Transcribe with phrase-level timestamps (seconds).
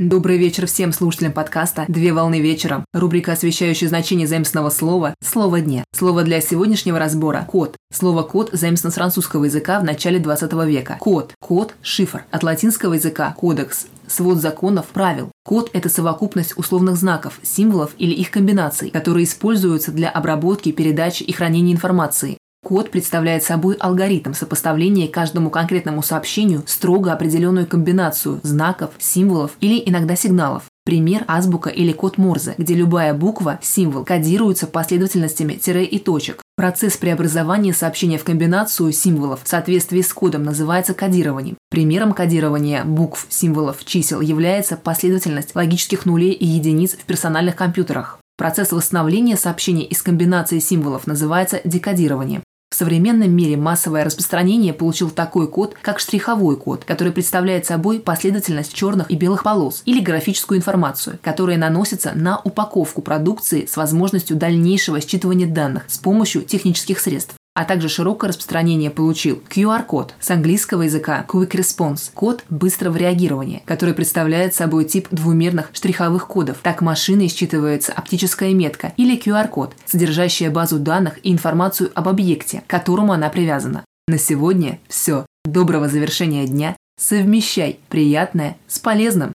[0.00, 2.84] Добрый вечер всем слушателям подкаста «Две волны вечером».
[2.92, 5.82] Рубрика, освещающая значение заимственного слова «Слово дня».
[5.92, 7.74] Слово для сегодняшнего разбора– код.
[7.92, 10.98] Слово «код» заимствовано с французского языка в начале 20 века.
[11.00, 11.34] Код.
[11.40, 12.24] Код– шифр.
[12.30, 15.30] От латинского языка– кодекс свод законов, правил.
[15.44, 21.32] Код– это совокупность условных знаков, символов или их комбинаций, которые используются для обработки, передачи и
[21.32, 22.37] хранения информации.
[22.68, 30.16] Код представляет собой алгоритм сопоставления каждому конкретному сообщению строго определенную комбинацию знаков, символов или иногда
[30.16, 30.64] сигналов.
[30.84, 36.42] Пример– азбука или код Морзе, где любая буква, символ кодируется последовательностями тире и точек.
[36.56, 41.56] Процесс преобразования сообщения в комбинацию символов в соответствии с кодом называется кодированием.
[41.70, 48.18] Примером кодирования букв, символов, чисел является последовательность логических нулей и единиц в персональных компьютерах.
[48.36, 52.42] Процесс восстановления сообщений из комбинации символов называется декодированием.
[52.78, 59.10] Современном мире массовое распространение получил такой код, как штриховой код, который представляет собой последовательность черных
[59.10, 65.52] и белых полос или графическую информацию, которая наносится на упаковку продукции с возможностью дальнейшего считывания
[65.52, 71.50] данных с помощью технических средств а также широкое распространение получил QR-код с английского языка Quick
[71.50, 76.58] Response– код быстрого реагирования, который представляет собой тип двумерных штриховых кодов.
[76.62, 82.70] Так машиной считывается оптическая метка или QR-код, содержащая базу данных и информацию об объекте, к
[82.70, 83.84] которому она привязана.
[84.06, 85.26] На сегодня все.
[85.44, 86.76] Доброго завершения дня.
[86.96, 89.32] Совмещай приятное с полезным.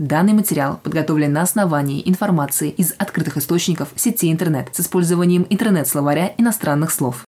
[0.00, 6.90] Данный материал подготовлен на основании информации из открытых источников сети интернет с использованием интернет-словаря иностранных
[6.90, 7.26] слов.